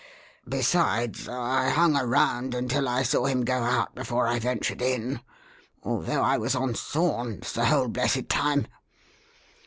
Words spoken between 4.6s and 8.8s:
in; although I was on thorns the whole blessed time.